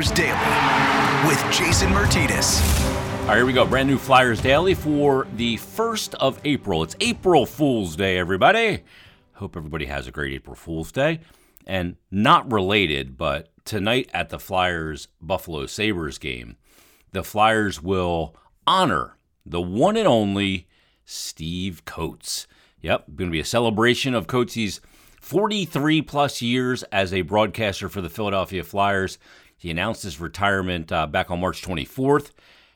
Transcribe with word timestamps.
Flyers 0.00 0.16
Daily 0.16 1.28
with 1.28 1.52
Jason 1.52 1.90
Myrtetus. 1.90 2.62
All 3.22 3.26
right, 3.26 3.36
here 3.36 3.44
we 3.44 3.52
go. 3.52 3.66
Brand 3.66 3.86
new 3.86 3.98
Flyers 3.98 4.40
Daily 4.40 4.72
for 4.72 5.26
the 5.36 5.58
1st 5.58 6.14
of 6.14 6.40
April. 6.42 6.82
It's 6.82 6.96
April 7.00 7.44
Fool's 7.44 7.96
Day, 7.96 8.16
everybody. 8.16 8.82
Hope 9.34 9.58
everybody 9.58 9.84
has 9.84 10.06
a 10.06 10.10
great 10.10 10.32
April 10.32 10.56
Fool's 10.56 10.90
Day. 10.90 11.20
And 11.66 11.96
not 12.10 12.50
related, 12.50 13.18
but 13.18 13.50
tonight 13.66 14.08
at 14.14 14.30
the 14.30 14.38
Flyers 14.38 15.08
Buffalo 15.20 15.66
Sabres 15.66 16.16
game, 16.16 16.56
the 17.12 17.22
Flyers 17.22 17.82
will 17.82 18.34
honor 18.66 19.18
the 19.44 19.60
one 19.60 19.98
and 19.98 20.08
only 20.08 20.66
Steve 21.04 21.84
Coates. 21.84 22.46
Yep, 22.80 23.16
going 23.16 23.28
to 23.28 23.32
be 23.32 23.40
a 23.40 23.44
celebration 23.44 24.14
of 24.14 24.26
Coates' 24.26 24.80
43 25.20 26.00
plus 26.00 26.40
years 26.40 26.84
as 26.84 27.12
a 27.12 27.20
broadcaster 27.20 27.90
for 27.90 28.00
the 28.00 28.08
Philadelphia 28.08 28.64
Flyers. 28.64 29.18
He 29.60 29.70
announced 29.70 30.02
his 30.02 30.18
retirement 30.18 30.90
uh, 30.90 31.06
back 31.06 31.30
on 31.30 31.38
March 31.38 31.60
24th. 31.60 32.30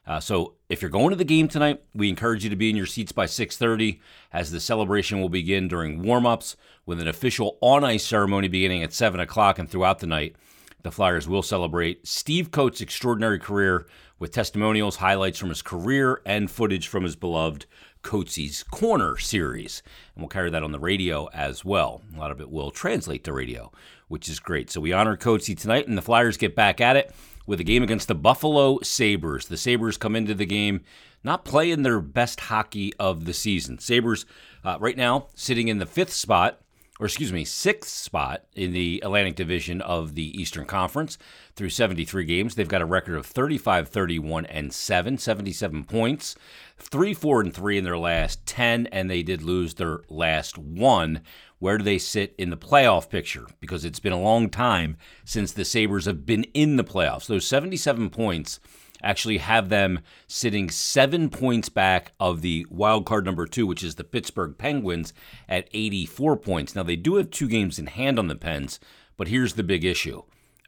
Uh, 0.07 0.21
so 0.21 0.53
if 0.69 0.83
you're 0.83 0.91
going 0.91 1.09
to 1.09 1.17
the 1.17 1.25
game 1.25 1.49
tonight, 1.49 1.83
we 1.95 2.11
encourage 2.11 2.45
you 2.45 2.51
to 2.51 2.57
be 2.57 2.69
in 2.69 2.77
your 2.77 2.85
seats 2.85 3.11
by 3.11 3.25
6:30 3.25 4.01
as 4.35 4.51
the 4.51 4.61
celebration 4.61 5.19
will 5.19 5.31
begin 5.31 5.67
during 5.67 6.03
warm-ups 6.03 6.57
with 6.85 7.01
an 7.01 7.09
official 7.09 7.57
on-ice 7.63 8.05
ceremony 8.05 8.49
beginning 8.49 8.83
at 8.83 8.93
7 8.93 9.19
o'clock 9.19 9.59
and 9.59 9.71
throughout 9.71 10.01
the 10.01 10.07
night. 10.07 10.37
The 10.83 10.93
Flyers 10.93 11.27
will 11.27 11.43
celebrate 11.43 12.07
Steve 12.07 12.51
Coates' 12.51 12.83
extraordinary 12.83 13.39
career 13.39 13.87
with 14.19 14.33
testimonials, 14.33 14.97
highlights 14.97 15.39
from 15.39 15.49
his 15.49 15.63
career, 15.63 16.21
and 16.27 16.51
footage 16.51 16.87
from 16.87 17.05
his 17.05 17.17
beloved 17.17 17.65
Coates' 18.05 18.63
Corner 18.63 19.19
series. 19.19 19.83
And 20.15 20.23
we'll 20.23 20.29
carry 20.29 20.51
that 20.51 20.63
on 20.63 20.71
the 20.71 20.79
radio 20.79 21.27
as 21.35 21.65
well. 21.65 22.03
A 22.15 22.21
lot 22.21 22.31
of 22.31 22.41
it 22.41 22.51
will 22.51 22.71
translate 22.71 23.25
to 23.25 23.33
radio, 23.33 23.73
which 24.07 24.29
is 24.29 24.39
great. 24.39 24.71
So 24.71 24.81
we 24.81 24.93
honor 24.93 25.17
Coates 25.17 25.53
tonight, 25.53 25.89
and 25.89 25.99
the 25.99 26.03
Flyers 26.03 26.37
get 26.37 26.55
back 26.55 26.81
at 26.81 26.97
it 26.97 27.13
with 27.47 27.59
a 27.59 27.65
game 27.65 27.83
against 27.83 28.07
the 28.07 28.15
Buffalo 28.15 28.79
Sabres. 28.83 29.47
The 29.47 29.57
Sabres 29.57 29.97
come 29.97 30.15
into 30.15 30.35
the 30.35 30.47
game 30.47 30.83
not 31.25 31.45
playing 31.45 31.83
their 31.83 32.01
best 32.01 32.39
hockey 32.39 32.93
of 33.01 33.25
the 33.25 33.35
season. 33.35 33.79
Sabres, 33.79 34.27
uh, 34.63 34.77
right 34.79 34.97
now, 34.97 35.29
sitting 35.35 35.69
in 35.69 35.79
the 35.79 35.87
fifth 35.87 36.13
spot 36.13 36.61
or 37.01 37.07
excuse 37.07 37.33
me, 37.33 37.45
sixth 37.45 37.91
spot 37.91 38.45
in 38.55 38.73
the 38.73 39.01
Atlantic 39.05 39.35
Division 39.35 39.81
of 39.81 40.15
the 40.15 40.41
Eastern 40.41 40.65
Conference 40.65 41.19
through 41.57 41.71
73 41.71 42.25
games. 42.25 42.55
They've 42.55 42.69
got 42.69 42.83
a 42.83 42.87
record 42.87 43.17
of 43.17 43.27
35, 43.27 43.89
31, 43.89 44.47
and 44.47 44.73
7, 44.73 45.19
77 45.19 45.85
points, 45.85 46.37
3, 46.79 47.13
4, 47.13 47.41
and 47.41 47.55
3 47.55 47.79
in 47.79 47.85
their 47.85 47.99
last 47.99 48.47
10, 48.47 48.87
and 48.89 49.11
they 49.11 49.25
did 49.25 49.43
lose 49.43 49.75
their 49.75 50.03
last 50.09 50.57
one. 50.57 51.23
Where 51.59 51.79
do 51.79 51.85
they 51.85 51.99
sit 51.99 52.35
in 52.39 52.51
the 52.51 52.57
playoff 52.57 53.09
picture? 53.09 53.47
Because 53.59 53.85
it's 53.85 54.01
been 54.01 54.13
a 54.13 54.21
long 54.21 54.49
time 54.49 54.97
since 55.25 55.51
the 55.51 55.65
Sabres 55.65 56.05
have 56.05 56.25
been 56.25 56.45
in 56.55 56.77
the 56.77 56.85
playoffs. 56.85 57.27
Those 57.27 57.47
77 57.47 58.11
points 58.11 58.61
actually 59.05 59.39
have 59.39 59.69
them 59.69 60.01
sitting 60.27 60.71
seven 60.71 61.31
points 61.31 61.69
back 61.69 62.13
of 62.19 62.41
the 62.41 62.67
wild 62.71 63.07
card 63.07 63.25
number 63.25 63.47
two, 63.47 63.67
which 63.67 63.85
is 63.85 63.95
the 63.95 64.05
Pittsburgh 64.05 64.57
Penguins 64.59 65.13
at 65.49 65.69
84 65.73 66.37
points. 66.39 66.75
Now, 66.75 66.83
they 66.83 66.97
do 66.97 67.17
have 67.17 67.31
two 67.31 67.49
games 67.49 67.79
in 67.79 67.87
hand 67.87 68.19
on 68.19 68.29
the 68.29 68.35
Pens, 68.35 68.81
but 69.17 69.29
here's 69.29 69.55
the 69.55 69.63
big 69.63 69.85
issue 69.85 70.23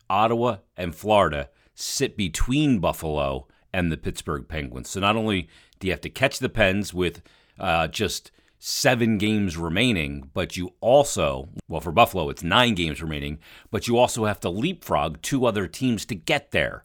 Ottawa 0.08 0.58
and 0.76 0.94
Florida 0.94 1.48
sit 1.74 2.16
between 2.16 2.78
Buffalo 2.78 3.46
and 3.72 3.92
the 3.92 3.96
Pittsburgh 3.96 4.48
Penguins. 4.48 4.88
So 4.88 5.00
not 5.00 5.16
only 5.16 5.48
do 5.78 5.86
you 5.86 5.92
have 5.92 6.00
to 6.02 6.10
catch 6.10 6.38
the 6.38 6.48
Pens 6.48 6.94
with 6.94 7.22
uh, 7.58 7.88
just 7.88 8.30
seven 8.58 9.18
games 9.18 9.56
remaining, 9.56 10.30
but 10.32 10.56
you 10.56 10.72
also, 10.80 11.48
well, 11.68 11.80
for 11.80 11.92
Buffalo, 11.92 12.30
it's 12.30 12.42
nine 12.42 12.74
games 12.74 13.02
remaining, 13.02 13.38
but 13.70 13.86
you 13.86 13.98
also 13.98 14.24
have 14.24 14.40
to 14.40 14.48
leapfrog 14.48 15.20
two 15.20 15.44
other 15.44 15.66
teams 15.66 16.04
to 16.06 16.14
get 16.14 16.52
there. 16.52 16.84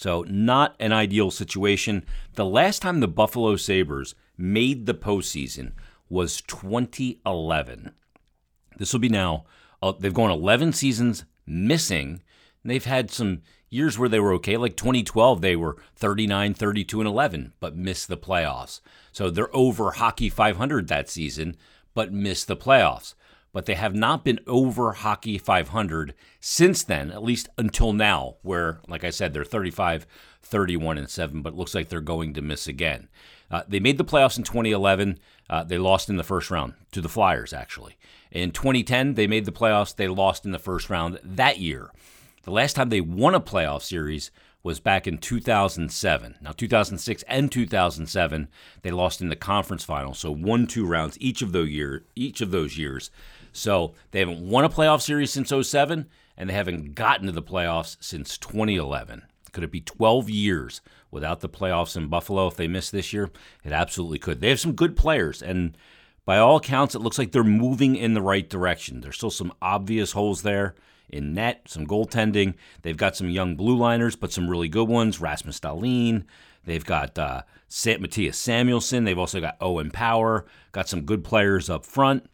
So, 0.00 0.24
not 0.26 0.76
an 0.80 0.94
ideal 0.94 1.30
situation. 1.30 2.06
The 2.32 2.46
last 2.46 2.80
time 2.80 3.00
the 3.00 3.06
Buffalo 3.06 3.56
Sabres 3.56 4.14
made 4.38 4.86
the 4.86 4.94
postseason 4.94 5.72
was 6.08 6.40
2011. 6.40 7.92
This 8.78 8.94
will 8.94 9.00
be 9.00 9.10
now, 9.10 9.44
uh, 9.82 9.92
they've 9.92 10.14
gone 10.14 10.30
11 10.30 10.72
seasons 10.72 11.26
missing. 11.46 12.22
They've 12.64 12.82
had 12.82 13.10
some 13.10 13.42
years 13.68 13.98
where 13.98 14.08
they 14.08 14.20
were 14.20 14.32
okay, 14.36 14.56
like 14.56 14.74
2012, 14.74 15.42
they 15.42 15.54
were 15.54 15.76
39, 15.96 16.54
32, 16.54 17.00
and 17.00 17.06
11, 17.06 17.52
but 17.60 17.76
missed 17.76 18.08
the 18.08 18.16
playoffs. 18.16 18.80
So 19.12 19.28
they're 19.28 19.54
over 19.54 19.90
Hockey 19.90 20.30
500 20.30 20.88
that 20.88 21.10
season, 21.10 21.58
but 21.92 22.10
missed 22.10 22.48
the 22.48 22.56
playoffs 22.56 23.12
but 23.52 23.66
they 23.66 23.74
have 23.74 23.94
not 23.94 24.24
been 24.24 24.40
over 24.46 24.92
Hockey 24.92 25.38
500 25.38 26.14
since 26.40 26.82
then, 26.84 27.10
at 27.10 27.22
least 27.22 27.48
until 27.58 27.92
now, 27.92 28.36
where, 28.42 28.80
like 28.86 29.04
I 29.04 29.10
said, 29.10 29.32
they're 29.32 29.44
35, 29.44 30.06
31, 30.42 30.98
and 30.98 31.08
7, 31.08 31.42
but 31.42 31.54
it 31.54 31.56
looks 31.56 31.74
like 31.74 31.88
they're 31.88 32.00
going 32.00 32.34
to 32.34 32.42
miss 32.42 32.66
again. 32.66 33.08
Uh, 33.50 33.62
they 33.66 33.80
made 33.80 33.98
the 33.98 34.04
playoffs 34.04 34.38
in 34.38 34.44
2011. 34.44 35.18
Uh, 35.48 35.64
they 35.64 35.78
lost 35.78 36.08
in 36.08 36.16
the 36.16 36.22
first 36.22 36.50
round 36.50 36.74
to 36.92 37.00
the 37.00 37.08
Flyers, 37.08 37.52
actually. 37.52 37.96
In 38.30 38.52
2010, 38.52 39.14
they 39.14 39.26
made 39.26 39.44
the 39.44 39.52
playoffs. 39.52 39.94
They 39.94 40.06
lost 40.06 40.44
in 40.44 40.52
the 40.52 40.58
first 40.58 40.88
round 40.88 41.18
that 41.24 41.58
year. 41.58 41.90
The 42.44 42.52
last 42.52 42.74
time 42.74 42.88
they 42.88 43.00
won 43.00 43.34
a 43.34 43.40
playoff 43.40 43.82
series 43.82 44.30
was 44.62 44.78
back 44.78 45.06
in 45.06 45.18
2007. 45.18 46.36
Now, 46.40 46.52
2006 46.52 47.24
and 47.26 47.50
2007, 47.50 48.48
they 48.82 48.90
lost 48.90 49.20
in 49.20 49.28
the 49.28 49.36
conference 49.36 49.84
final. 49.84 50.14
So, 50.14 50.30
one, 50.30 50.66
two 50.66 50.86
rounds 50.86 51.16
each 51.20 51.42
of 51.42 51.52
those 51.52 51.70
year, 51.70 52.04
each 52.14 52.40
of 52.40 52.50
those 52.50 52.78
years. 52.78 53.10
So 53.52 53.94
they 54.10 54.20
haven't 54.20 54.48
won 54.48 54.64
a 54.64 54.68
playoff 54.68 55.02
series 55.02 55.32
since 55.32 55.52
07, 55.68 56.06
and 56.36 56.50
they 56.50 56.54
haven't 56.54 56.94
gotten 56.94 57.26
to 57.26 57.32
the 57.32 57.42
playoffs 57.42 57.96
since 58.00 58.38
2011. 58.38 59.22
Could 59.52 59.64
it 59.64 59.72
be 59.72 59.80
12 59.80 60.30
years 60.30 60.80
without 61.10 61.40
the 61.40 61.48
playoffs 61.48 61.96
in 61.96 62.08
Buffalo 62.08 62.46
if 62.46 62.56
they 62.56 62.68
miss 62.68 62.90
this 62.90 63.12
year? 63.12 63.30
It 63.64 63.72
absolutely 63.72 64.18
could. 64.18 64.40
They 64.40 64.50
have 64.50 64.60
some 64.60 64.72
good 64.72 64.96
players, 64.96 65.42
and 65.42 65.76
by 66.24 66.38
all 66.38 66.56
accounts, 66.56 66.94
it 66.94 67.00
looks 67.00 67.18
like 67.18 67.32
they're 67.32 67.42
moving 67.42 67.96
in 67.96 68.14
the 68.14 68.22
right 68.22 68.48
direction. 68.48 69.00
There's 69.00 69.16
still 69.16 69.30
some 69.30 69.52
obvious 69.60 70.12
holes 70.12 70.42
there 70.42 70.76
in 71.08 71.34
net, 71.34 71.62
some 71.66 71.86
goaltending. 71.86 72.54
They've 72.82 72.96
got 72.96 73.16
some 73.16 73.30
young 73.30 73.56
blue 73.56 73.76
liners, 73.76 74.16
but 74.16 74.32
some 74.32 74.48
really 74.48 74.68
good 74.68 74.88
ones. 74.88 75.20
Rasmus 75.20 75.60
Dahlin. 75.60 76.24
They've 76.64 76.84
got 76.84 77.18
uh, 77.18 77.42
Samuelsson. 77.68 79.04
They've 79.04 79.18
also 79.18 79.40
got 79.40 79.56
Owen 79.60 79.90
Power. 79.90 80.46
Got 80.72 80.88
some 80.88 81.02
good 81.02 81.24
players 81.24 81.70
up 81.70 81.84
front. 81.84 82.28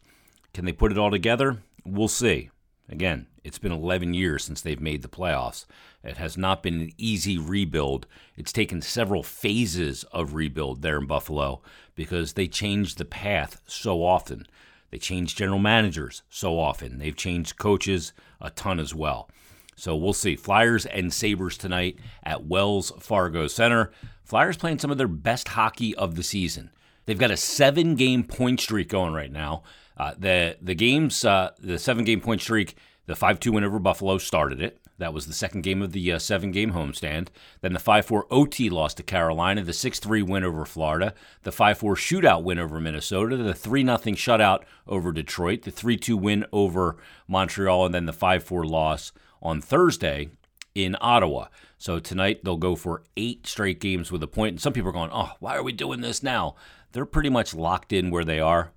Can 0.57 0.65
they 0.65 0.73
put 0.73 0.91
it 0.91 0.97
all 0.97 1.11
together? 1.11 1.59
We'll 1.85 2.09
see. 2.09 2.49
Again, 2.89 3.27
it's 3.45 3.59
been 3.59 3.73
11 3.73 4.15
years 4.15 4.43
since 4.43 4.63
they've 4.63 4.81
made 4.81 5.03
the 5.03 5.07
playoffs. 5.07 5.67
It 6.03 6.17
has 6.17 6.39
not 6.39 6.63
been 6.63 6.81
an 6.81 6.93
easy 6.97 7.37
rebuild. 7.37 8.07
It's 8.39 8.55
taken 8.55 8.81
several 8.81 9.23
phases 9.23 10.05
of 10.13 10.33
rebuild 10.33 10.81
there 10.81 10.97
in 10.97 11.05
Buffalo 11.05 11.61
because 11.95 12.33
they 12.33 12.49
changed 12.49 12.97
the 12.97 13.05
path 13.05 13.61
so 13.67 14.03
often. 14.03 14.47
They 14.91 14.97
changed 14.97 15.37
general 15.37 15.59
managers 15.59 16.23
so 16.31 16.59
often. 16.59 17.01
They've 17.01 17.15
changed 17.15 17.59
coaches 17.59 18.15
a 18.41 18.49
ton 18.49 18.81
as 18.81 18.95
well. 18.95 19.29
So 19.77 19.95
we'll 19.95 20.15
see. 20.15 20.37
Flyers 20.37 20.87
and 20.87 21.13
Sabres 21.13 21.59
tonight 21.59 21.99
at 22.23 22.47
Wells 22.47 22.93
Fargo 22.99 23.47
Center. 23.47 23.93
Flyers 24.25 24.57
playing 24.57 24.79
some 24.79 24.91
of 24.91 24.97
their 24.97 25.07
best 25.07 25.49
hockey 25.49 25.95
of 25.97 26.15
the 26.15 26.23
season. 26.23 26.71
They've 27.05 27.19
got 27.19 27.31
a 27.31 27.37
seven 27.37 27.95
game 27.95 28.25
point 28.25 28.61
streak 28.61 28.89
going 28.89 29.13
right 29.13 29.31
now. 29.31 29.63
Uh, 29.97 30.15
the 30.19 30.57
the 30.61 30.75
games, 30.75 31.25
uh, 31.25 31.51
the 31.59 31.79
seven 31.79 32.05
game 32.05 32.21
point 32.21 32.41
streak, 32.41 32.77
the 33.07 33.17
five 33.17 33.41
two 33.41 33.53
win 33.53 33.65
over 33.65 33.79
Buffalo 33.79 34.19
started 34.19 34.61
it. 34.61 34.81
That 34.99 35.13
was 35.13 35.27
the 35.27 35.35
second 35.35 35.63
game 35.63 35.83
of 35.83 35.93
the 35.93 36.13
uh, 36.13 36.19
seven 36.19 36.51
game 36.51 36.73
homestand. 36.73 37.29
Then 37.61 37.75
the 37.75 37.79
5 37.79 38.07
4 38.07 38.27
OT 38.31 38.71
loss 38.71 38.95
to 38.95 39.03
Carolina, 39.03 39.63
the 39.63 39.73
6 39.73 39.99
3 39.99 40.23
win 40.23 40.45
over 40.45 40.65
Florida, 40.65 41.15
the 41.43 41.53
5 41.53 41.79
4 41.79 41.97
shootout 41.97 42.43
win 42.43 42.59
over 42.59 42.81
Minnesota, 42.81 43.37
the 43.37 43.55
3 43.55 43.85
0 43.85 43.97
shutout 43.97 44.63
over 44.87 45.13
Detroit, 45.13 45.63
the 45.63 45.71
3 45.71 45.97
2 45.97 46.17
win 46.17 46.47
over 46.53 46.97
Montreal, 47.29 47.87
and 47.87 47.95
then 47.95 48.07
the 48.07 48.13
5 48.13 48.43
4 48.43 48.65
loss 48.65 49.13
on 49.43 49.61
Thursday 49.61 50.31
in 50.75 50.97
Ottawa. 51.01 51.49
So 51.79 51.99
tonight 51.99 52.43
they'll 52.43 52.57
go 52.57 52.75
for 52.75 53.03
eight 53.17 53.47
straight 53.47 53.81
games 53.81 54.11
with 54.11 54.23
a 54.23 54.27
point. 54.27 54.53
And 54.55 54.61
some 54.61 54.73
people 54.73 54.91
are 54.91 54.95
going, 54.95 55.11
oh, 55.13 55.33
why 55.41 55.57
are 55.57 55.63
we 55.63 55.73
doing 55.73 56.01
this 56.01 56.23
now? 56.23 56.55
They're 56.93 57.05
pretty 57.05 57.29
much 57.29 57.55
locked 57.55 57.93
in 57.93 58.11
where 58.11 58.25
they 58.25 58.41
are 58.41 58.73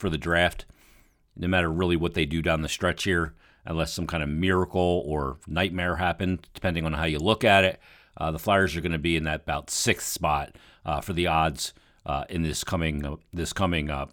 for 0.00 0.10
the 0.10 0.18
draft, 0.18 0.64
no 1.36 1.46
matter 1.46 1.70
really 1.70 1.96
what 1.96 2.14
they 2.14 2.24
do 2.24 2.42
down 2.42 2.62
the 2.62 2.68
stretch 2.68 3.04
here, 3.04 3.34
unless 3.64 3.92
some 3.92 4.06
kind 4.06 4.22
of 4.22 4.28
miracle 4.28 5.04
or 5.06 5.38
nightmare 5.46 5.96
happened, 5.96 6.48
depending 6.54 6.84
on 6.84 6.94
how 6.94 7.04
you 7.04 7.18
look 7.18 7.44
at 7.44 7.64
it. 7.64 7.78
Uh, 8.16 8.30
the 8.30 8.38
Flyers 8.38 8.74
are 8.76 8.80
going 8.80 8.92
to 8.92 8.98
be 8.98 9.16
in 9.16 9.24
that 9.24 9.42
about 9.42 9.70
sixth 9.70 10.08
spot 10.08 10.56
uh, 10.84 11.00
for 11.00 11.12
the 11.12 11.26
odds 11.26 11.72
uh, 12.06 12.24
in 12.28 12.42
this 12.42 12.64
coming 12.64 13.04
uh, 13.04 13.16
this 13.32 13.52
coming 13.52 13.90
uh, 13.90 14.06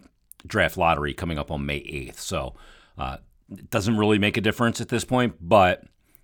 draft 0.46 0.78
lottery 0.78 1.14
coming 1.14 1.38
up 1.38 1.50
on 1.50 1.66
May 1.66 1.80
8th. 1.80 2.20
So 2.20 2.54
uh, 2.98 3.18
it 3.52 3.70
doesn't 3.70 3.98
really 3.98 4.20
make 4.20 4.38
a 4.38 4.42
difference 4.42 4.82
at 4.82 4.90
this 4.90 5.04
point, 5.04 5.36
but 5.42 5.84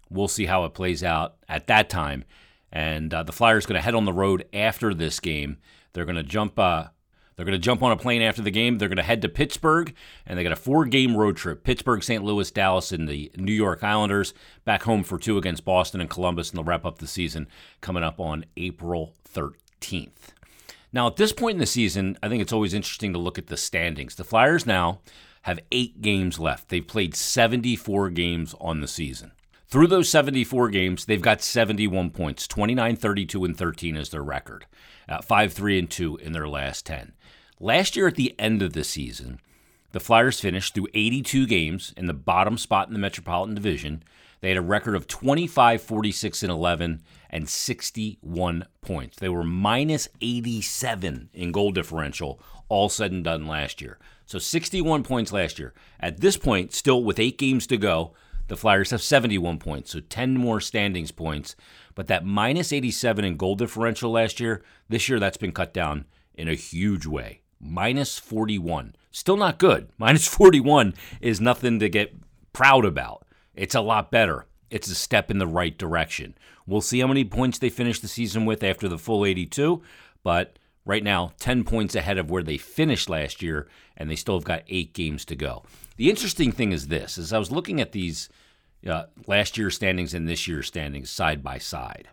we'll 0.10 0.28
see 0.28 0.46
how 0.46 0.66
it 0.66 0.74
plays 0.74 1.04
out 1.04 1.36
at 1.50 1.68
that 1.68 1.90
time. 1.90 2.26
And 2.72 3.12
the 3.12 3.32
Flyers 3.32 3.68
going 3.68 3.76
to 3.76 3.82
head 3.82 3.94
on 3.94 4.06
the 4.06 4.14
road 4.14 4.46
after 4.52 4.96
this 4.96 5.20
game. 5.20 5.58
They're 5.94 6.06
going 6.06 6.16
to 6.16 6.24
jump 6.24 6.58
They're 7.36 7.46
going 7.46 7.54
to 7.54 7.60
jump 7.60 7.82
on 7.82 7.92
a 7.92 7.98
plane 7.98 8.22
after 8.22 8.42
the 8.42 8.52
game. 8.52 8.78
They're 8.78 8.88
going 8.88 8.98
to 8.98 9.04
head 9.04 9.22
to 9.24 9.30
Pittsburgh, 9.30 9.94
and 10.26 10.38
they 10.38 10.44
got 10.44 10.52
a 10.52 10.58
four 10.58 10.86
game 10.86 11.18
road 11.18 11.38
trip 11.38 11.64
Pittsburgh, 11.64 12.04
St. 12.04 12.24
Louis, 12.24 12.50
Dallas, 12.52 12.92
and 12.92 13.08
the 13.08 13.32
New 13.36 13.54
York 13.54 13.84
Islanders. 13.84 14.34
Back 14.66 14.84
home 14.84 15.04
for 15.04 15.18
two 15.18 15.38
against 15.38 15.66
Boston 15.66 16.02
and 16.02 16.10
Columbus, 16.10 16.50
and 16.50 16.58
they'll 16.58 16.66
wrap 16.66 16.86
up 16.86 17.00
the 17.00 17.08
season 17.08 17.48
coming 17.82 18.04
up 18.04 18.20
on 18.20 18.46
April 18.58 19.14
13th. 19.34 20.34
Now, 20.92 21.08
at 21.08 21.16
this 21.16 21.34
point 21.34 21.56
in 21.56 21.60
the 21.60 21.66
season, 21.66 22.18
I 22.22 22.30
think 22.30 22.42
it's 22.42 22.54
always 22.54 22.74
interesting 22.74 23.14
to 23.14 23.20
look 23.20 23.38
at 23.40 23.48
the 23.48 23.58
standings. 23.58 24.16
The 24.16 24.24
Flyers 24.24 24.66
now 24.66 25.02
have 25.44 25.60
eight 25.72 26.02
games 26.02 26.40
left. 26.40 26.70
They've 26.70 26.88
played 26.88 27.16
74 27.16 28.10
games 28.12 28.56
on 28.62 28.82
the 28.82 28.88
season. 28.88 29.33
Through 29.74 29.88
those 29.88 30.08
74 30.08 30.70
games, 30.70 31.06
they've 31.06 31.20
got 31.20 31.42
71 31.42 32.12
points. 32.12 32.48
29, 32.48 32.96
32, 32.96 33.44
and 33.44 33.58
13 33.58 33.96
is 33.96 34.10
their 34.10 34.22
record. 34.22 34.68
Uh, 35.10 35.20
5, 35.20 35.52
3, 35.52 35.80
and 35.80 35.90
2 35.90 36.18
in 36.18 36.32
their 36.32 36.48
last 36.48 36.86
10. 36.86 37.14
Last 37.60 37.96
year 37.96 38.08
at 38.08 38.14
the 38.14 38.36
end 38.38 38.62
of 38.62 38.74
the 38.74 38.84
season, 38.84 39.40
the 39.92 40.00
Flyers 40.00 40.40
finished 40.40 40.76
through 40.76 40.90
82 40.94 41.48
games 41.48 41.92
in 41.98 42.06
the 42.06 42.14
bottom 42.14 42.56
spot 42.60 42.88
in 42.88 42.94
the 42.94 43.00
Metropolitan 43.00 43.56
Division. 43.56 44.04
They 44.42 44.50
had 44.50 44.60
a 44.60 44.62
record 44.62 44.94
of 44.94 45.08
25, 45.08 45.82
46, 45.82 46.44
and 46.44 46.52
11 46.52 47.02
and 47.32 47.50
61 47.50 48.68
points. 48.82 49.18
They 49.18 49.30
were 49.30 49.44
minus 49.44 50.08
87 50.22 51.32
in 51.34 51.52
goal 51.52 51.72
differential, 51.72 52.40
all 52.70 52.90
said 52.90 53.12
and 53.12 53.24
done 53.24 53.48
last 53.48 53.82
year. 53.82 53.98
So 54.28 54.38
61 54.38 55.02
points 55.02 55.34
last 55.34 55.58
year. 55.58 55.74
At 56.00 56.20
this 56.20 56.38
point, 56.38 56.74
still 56.74 57.04
with 57.04 57.20
eight 57.20 57.40
games 57.40 57.66
to 57.66 57.78
go, 57.78 58.14
the 58.48 58.58
Flyers 58.58 58.92
have 58.92 59.02
71 59.02 59.60
points, 59.60 59.92
so 59.92 60.00
10 60.00 60.36
more 60.36 60.60
standings 60.60 61.12
points. 61.12 61.56
But 61.96 62.08
that 62.08 62.26
minus 62.26 62.74
87 62.74 63.24
in 63.24 63.38
goal 63.38 63.56
differential 63.56 64.12
last 64.12 64.40
year, 64.40 64.64
this 64.90 65.08
year 65.08 65.20
that's 65.20 65.38
been 65.38 65.52
cut 65.52 65.74
down 65.74 66.06
in 66.36 66.48
a 66.48 66.56
huge 66.56 67.06
way. 67.06 67.42
Minus 67.60 68.20
41. 68.20 68.96
Still 69.12 69.38
not 69.38 69.60
good. 69.60 69.90
Minus 69.98 70.28
41 70.28 70.94
is 71.22 71.40
nothing 71.40 71.80
to 71.80 71.88
get 71.88 72.16
proud 72.52 72.86
about. 72.86 73.26
It's 73.56 73.76
a 73.76 73.82
lot 73.82 74.12
better. 74.12 74.46
It's 74.70 74.90
a 74.90 74.96
step 74.96 75.30
in 75.30 75.38
the 75.38 75.48
right 75.48 75.78
direction. 75.78 76.36
We'll 76.66 76.82
see 76.82 77.00
how 77.00 77.08
many 77.08 77.24
points 77.24 77.60
they 77.60 77.70
finish 77.70 78.00
the 78.00 78.08
season 78.08 78.46
with 78.46 78.64
after 78.64 78.88
the 78.88 78.98
full 78.98 79.26
82, 79.26 79.82
but 80.24 80.58
right 80.86 81.04
now, 81.04 81.34
10 81.40 81.64
points 81.64 81.96
ahead 81.96 82.18
of 82.18 82.32
where 82.32 82.44
they 82.44 82.58
finished 82.58 83.10
last 83.10 83.42
year, 83.42 83.68
and 83.96 84.10
they 84.10 84.16
still 84.16 84.36
have 84.36 84.46
got 84.46 84.64
eight 84.68 84.94
games 84.94 85.26
to 85.26 85.36
go. 85.36 85.64
The 85.98 86.10
interesting 86.10 86.52
thing 86.52 86.72
is 86.72 86.88
this: 86.88 87.18
as 87.18 87.34
I 87.34 87.38
was 87.38 87.52
looking 87.52 87.80
at 87.80 87.92
these 87.92 88.30
uh, 88.88 89.06
last 89.28 89.58
year's 89.58 89.76
standings 89.76 90.14
and 90.14 90.28
this 90.28 90.48
year's 90.48 90.68
standings 90.68 91.10
side 91.10 91.44
by 91.44 91.58
side, 91.58 92.10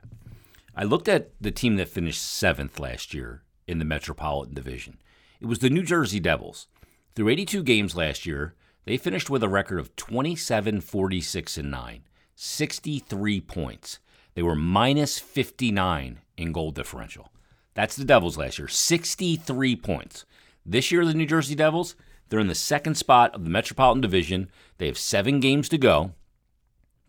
I 0.75 0.85
looked 0.85 1.09
at 1.09 1.31
the 1.41 1.51
team 1.51 1.77
that 1.77 1.89
finished 1.89 2.23
seventh 2.23 2.79
last 2.79 3.15
year 3.15 3.43
in 3.67 3.79
the 3.79 3.85
Metropolitan 3.85 4.55
Division. 4.55 4.99
It 5.41 5.47
was 5.47 5.61
the 5.61 5.71
New 5.71 5.83
Jersey 5.83 6.21
Devils. 6.21 6.67
Through 7.15 7.31
82 7.31 7.63
games 7.63 7.97
last 7.97 8.25
year, 8.25 8.55
they 8.85 8.97
finished 8.97 9.31
with 9.31 9.43
a 9.43 9.49
record 9.49 9.79
of 9.79 9.95
27, 9.97 10.81
46, 10.81 11.59
and 11.59 11.71
9, 11.71 12.03
63 12.35 13.41
points. 13.41 13.99
They 14.35 14.43
were 14.43 14.55
minus 14.55 15.19
59 15.19 16.21
in 16.37 16.53
goal 16.53 16.71
differential. 16.71 17.31
That's 17.75 17.97
the 17.97 18.05
Devils 18.05 18.39
last 18.39 18.59
year, 18.59 18.69
63 18.69 19.77
points. 19.77 20.25
This 20.65 20.91
year, 20.91 21.05
the 21.05 21.15
New 21.15 21.27
Jersey 21.27 21.55
Devils, 21.55 21.97
they're 22.31 22.41
in 22.41 22.47
the 22.47 22.55
second 22.55 22.95
spot 22.95 23.35
of 23.35 23.45
the 23.45 23.51
Metropolitan 23.51 24.01
Division. 24.01 24.51
They 24.79 24.87
have 24.87 24.97
seven 24.97 25.41
games 25.41 25.69
to 25.69 25.79
go. 25.79 26.13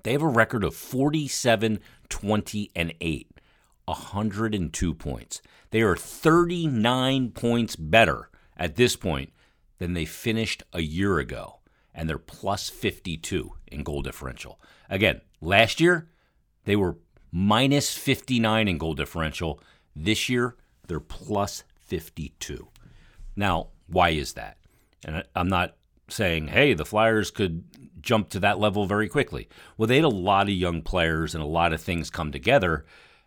They 0.04 0.14
have 0.14 0.24
a 0.24 0.28
record 0.28 0.64
of 0.64 0.76
47, 0.76 1.80
20, 2.10 2.72
and 2.76 2.94
8, 3.00 3.40
102 3.86 4.94
points. 4.96 5.42
They 5.70 5.82
are 5.82 5.96
39 5.96 7.32
points 7.32 7.76
better 7.76 8.30
at 8.58 8.76
this 8.76 8.96
point 8.96 9.32
than 9.78 9.94
they 9.94 10.06
finished 10.06 10.64
a 10.74 10.82
year 10.82 11.20
ago, 11.20 11.60
and 11.94 12.10
they're 12.10 12.18
plus 12.18 12.70
52 12.70 13.52
in 13.68 13.84
goal 13.84 14.02
differential. 14.02 14.60
Again, 14.90 15.22
last 15.40 15.80
year, 15.80 16.10
they 16.66 16.76
were 16.76 16.98
minus 17.32 17.96
59 17.96 18.68
in 18.68 18.78
goal 18.80 18.96
differential. 18.96 19.62
This 19.96 20.30
year, 20.30 20.56
they're 20.88 21.00
plus 21.00 21.64
52. 21.80 22.70
Now, 23.36 23.68
why 23.86 24.10
is 24.10 24.34
that? 24.34 24.58
And 25.06 25.24
I'm 25.36 25.50
not 25.50 25.76
saying, 26.10 26.48
hey, 26.48 26.74
the 26.74 26.86
Flyers 26.86 27.32
could 27.32 27.64
jump 28.02 28.30
to 28.30 28.40
that 28.40 28.60
level 28.60 28.86
very 28.86 29.08
quickly. 29.08 29.48
Well, 29.78 29.88
they 29.88 29.96
had 29.96 30.06
a 30.06 30.10
lot 30.10 30.48
of 30.48 30.54
young 30.54 30.82
players 30.82 31.34
and 31.34 31.44
a 31.44 31.48
lot 31.48 31.74
of 31.74 31.82
things 31.82 32.10
come 32.10 32.32
together, 32.32 32.86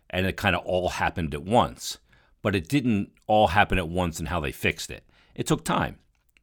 and 0.09 0.25
it 0.25 0.37
kind 0.37 0.55
of 0.55 0.65
all 0.65 0.89
happened 0.89 1.33
at 1.33 1.43
once. 1.43 1.97
But 2.41 2.55
it 2.55 2.67
didn't 2.67 3.11
all 3.27 3.47
happen 3.47 3.77
at 3.77 3.89
once 3.89 4.19
in 4.19 4.27
how 4.27 4.39
they 4.39 4.51
fixed 4.51 4.91
it. 4.91 5.03
It 5.33 5.47
took 5.47 5.65
time. 5.65 5.97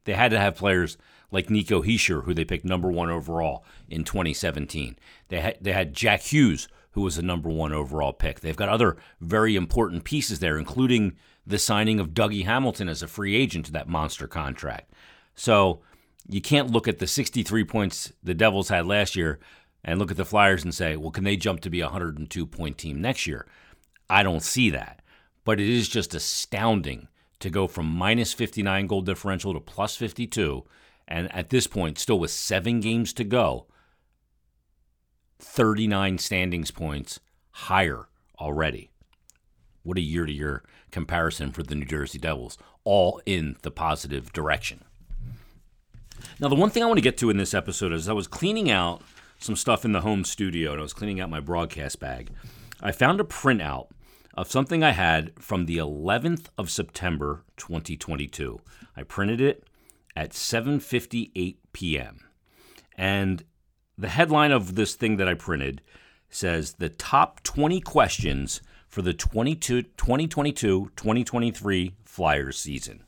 They 0.04 0.14
had 0.14 0.32
to 0.32 0.38
have 0.38 0.56
players 0.56 0.96
like 1.30 1.48
Nico 1.48 1.82
Hischier, 1.82 2.24
who 2.24 2.34
they 2.34 2.44
picked 2.44 2.64
number 2.64 2.90
one 2.90 3.10
overall 3.10 3.64
in 3.88 4.04
2017. 4.04 4.98
They 5.28 5.40
had, 5.40 5.58
they 5.60 5.72
had 5.72 5.94
Jack 5.94 6.20
Hughes, 6.22 6.68
who 6.92 7.02
was 7.02 7.16
the 7.16 7.22
number 7.22 7.48
one 7.48 7.72
overall 7.72 8.12
pick. 8.12 8.40
They've 8.40 8.56
got 8.56 8.68
other 8.68 8.96
very 9.20 9.56
important 9.56 10.04
pieces 10.04 10.40
there, 10.40 10.58
including 10.58 11.16
the 11.46 11.58
signing 11.58 11.98
of 11.98 12.10
Dougie 12.10 12.44
Hamilton 12.44 12.88
as 12.88 13.02
a 13.02 13.08
free 13.08 13.34
agent 13.34 13.66
to 13.66 13.72
that 13.72 13.88
monster 13.88 14.26
contract. 14.26 14.91
So 15.34 15.80
you 16.28 16.40
can't 16.40 16.70
look 16.70 16.88
at 16.88 16.98
the 16.98 17.06
63 17.06 17.64
points 17.64 18.12
the 18.22 18.34
Devils 18.34 18.68
had 18.68 18.86
last 18.86 19.16
year 19.16 19.38
and 19.84 19.98
look 19.98 20.10
at 20.10 20.16
the 20.16 20.24
Flyers 20.24 20.64
and 20.64 20.74
say, 20.74 20.96
well, 20.96 21.10
can 21.10 21.24
they 21.24 21.36
jump 21.36 21.60
to 21.60 21.70
be 21.70 21.80
a 21.80 21.86
102 21.86 22.46
point 22.46 22.78
team 22.78 23.00
next 23.00 23.26
year? 23.26 23.46
I 24.08 24.22
don't 24.22 24.42
see 24.42 24.70
that. 24.70 25.02
But 25.44 25.58
it 25.58 25.68
is 25.68 25.88
just 25.88 26.14
astounding 26.14 27.08
to 27.40 27.50
go 27.50 27.66
from 27.66 27.86
minus 27.86 28.32
59 28.32 28.86
goal 28.86 29.02
differential 29.02 29.52
to 29.52 29.60
plus 29.60 29.96
52. 29.96 30.64
And 31.08 31.34
at 31.34 31.50
this 31.50 31.66
point, 31.66 31.98
still 31.98 32.20
with 32.20 32.30
seven 32.30 32.80
games 32.80 33.12
to 33.14 33.24
go, 33.24 33.66
39 35.40 36.18
standings 36.18 36.70
points 36.70 37.18
higher 37.50 38.06
already. 38.38 38.92
What 39.82 39.98
a 39.98 40.02
year 40.02 40.24
to 40.24 40.32
year 40.32 40.62
comparison 40.92 41.50
for 41.50 41.64
the 41.64 41.74
New 41.74 41.84
Jersey 41.86 42.18
Devils, 42.18 42.56
all 42.84 43.20
in 43.26 43.56
the 43.62 43.72
positive 43.72 44.32
direction. 44.32 44.84
Now, 46.40 46.48
the 46.48 46.54
one 46.54 46.70
thing 46.70 46.82
I 46.82 46.86
want 46.86 46.98
to 46.98 47.02
get 47.02 47.18
to 47.18 47.30
in 47.30 47.36
this 47.36 47.54
episode 47.54 47.92
is 47.92 48.08
I 48.08 48.12
was 48.12 48.26
cleaning 48.26 48.70
out 48.70 49.02
some 49.38 49.56
stuff 49.56 49.84
in 49.84 49.92
the 49.92 50.00
home 50.00 50.24
studio 50.24 50.72
and 50.72 50.80
I 50.80 50.82
was 50.82 50.92
cleaning 50.92 51.20
out 51.20 51.30
my 51.30 51.40
broadcast 51.40 52.00
bag. 52.00 52.30
I 52.80 52.92
found 52.92 53.20
a 53.20 53.24
printout 53.24 53.88
of 54.34 54.50
something 54.50 54.82
I 54.82 54.92
had 54.92 55.32
from 55.38 55.66
the 55.66 55.78
11th 55.78 56.46
of 56.56 56.70
September 56.70 57.44
2022. 57.56 58.60
I 58.96 59.02
printed 59.02 59.40
it 59.40 59.64
at 60.16 60.30
7:58 60.30 61.56
p.m. 61.72 62.20
And 62.96 63.44
the 63.96 64.08
headline 64.08 64.52
of 64.52 64.74
this 64.74 64.94
thing 64.94 65.16
that 65.18 65.28
I 65.28 65.34
printed 65.34 65.82
says 66.28 66.74
the 66.74 66.88
top 66.88 67.42
20 67.42 67.80
questions 67.80 68.60
for 68.88 69.02
the 69.02 69.14
2022-2023 69.14 71.92
Flyers 72.04 72.58
season. 72.58 73.04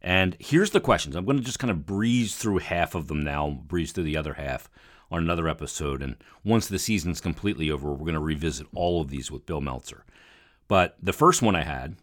And 0.00 0.36
here's 0.38 0.70
the 0.70 0.80
questions. 0.80 1.16
I'm 1.16 1.24
going 1.24 1.38
to 1.38 1.44
just 1.44 1.58
kind 1.58 1.70
of 1.70 1.86
breeze 1.86 2.36
through 2.36 2.58
half 2.58 2.94
of 2.94 3.08
them 3.08 3.22
now, 3.22 3.62
breeze 3.66 3.92
through 3.92 4.04
the 4.04 4.16
other 4.16 4.34
half 4.34 4.70
on 5.10 5.22
another 5.22 5.48
episode. 5.48 6.02
And 6.02 6.16
once 6.44 6.68
the 6.68 6.78
season's 6.78 7.20
completely 7.20 7.70
over, 7.70 7.90
we're 7.90 7.98
going 7.98 8.14
to 8.14 8.20
revisit 8.20 8.66
all 8.74 9.00
of 9.00 9.10
these 9.10 9.30
with 9.30 9.46
Bill 9.46 9.60
Meltzer. 9.60 10.04
But 10.68 10.96
the 11.02 11.12
first 11.12 11.42
one 11.42 11.56
I 11.56 11.62
had, 11.62 11.96